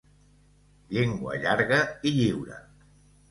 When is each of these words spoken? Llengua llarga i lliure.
Llengua 0.95 1.35
llarga 1.45 1.79
i 2.09 2.15
lliure. 2.17 2.57